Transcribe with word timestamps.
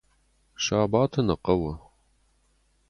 Сабаты 0.65 1.19
нӕ 1.27 1.35
хъӕуы. 1.43 1.73